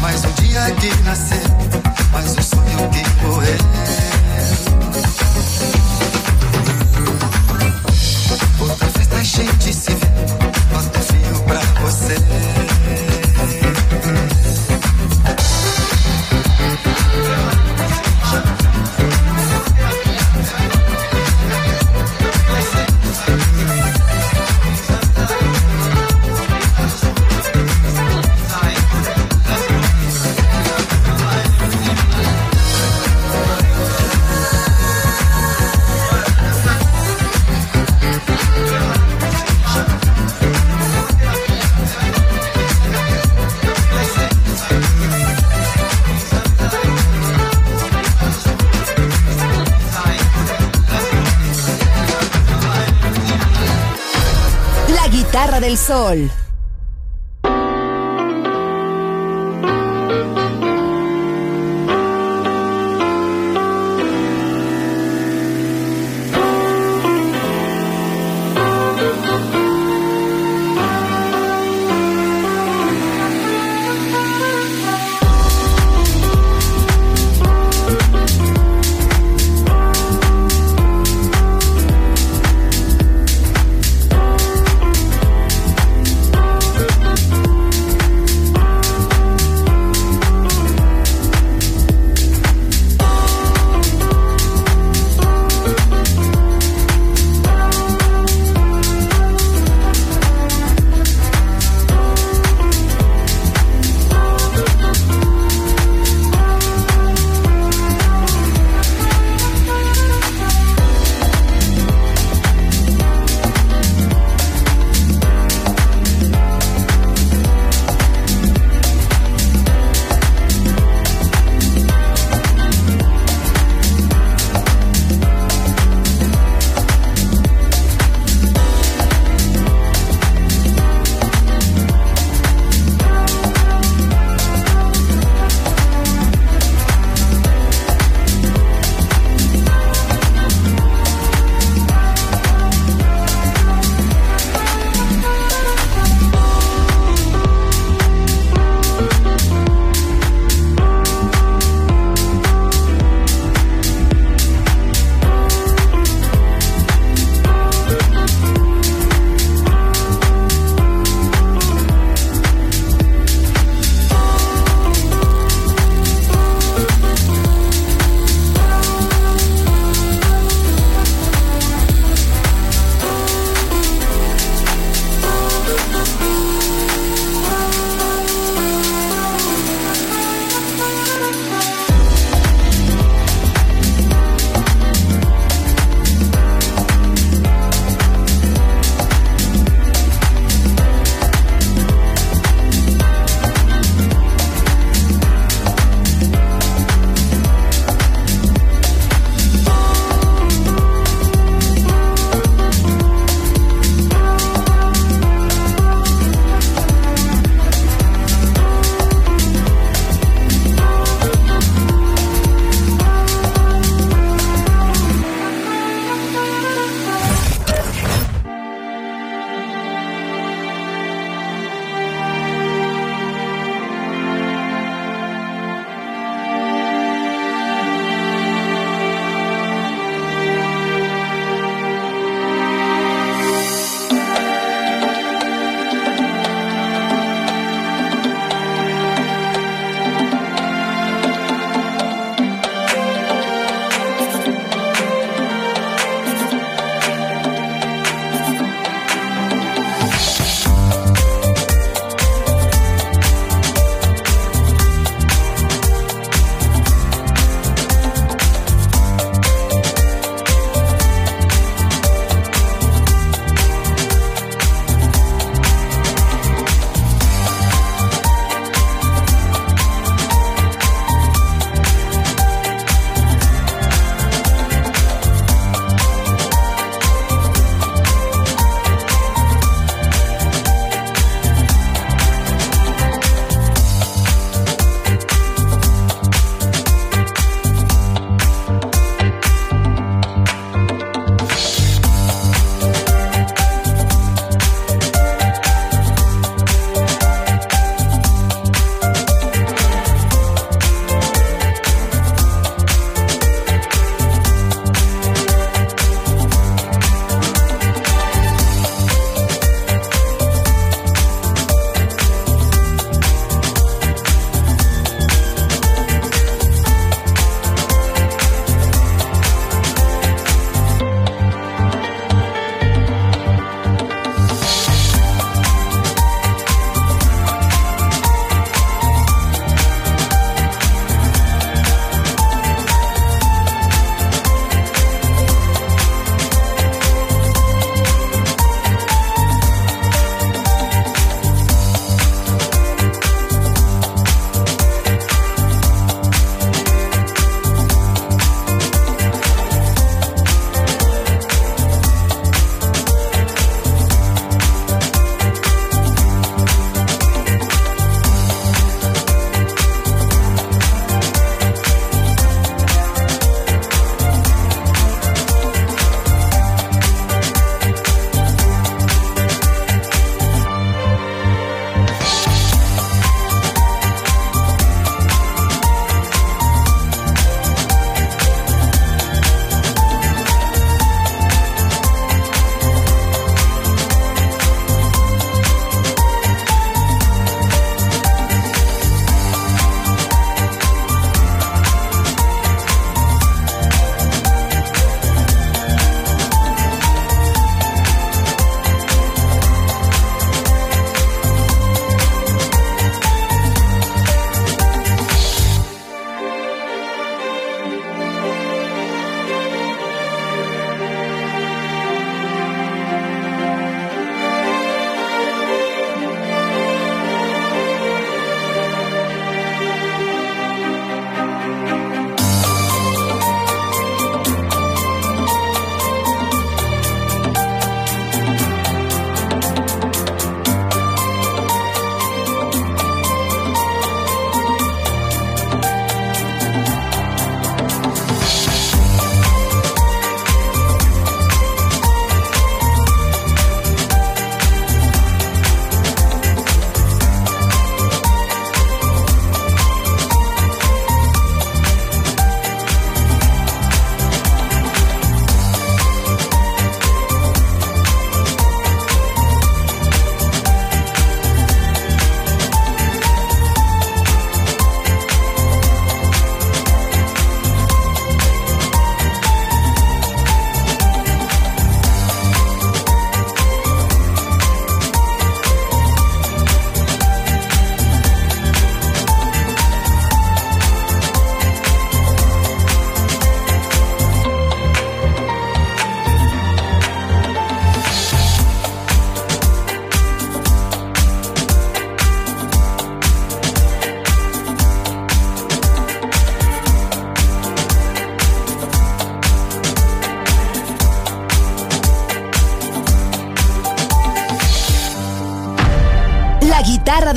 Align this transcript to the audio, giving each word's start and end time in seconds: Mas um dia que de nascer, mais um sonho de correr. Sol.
Mas 0.00 0.24
um 0.24 0.32
dia 0.42 0.70
que 0.72 0.88
de 0.90 1.02
nascer, 1.02 1.42
mais 2.12 2.36
um 2.36 2.42
sonho 2.42 2.88
de 2.90 3.02
correr. 3.20 4.05
Sol. 55.86 56.45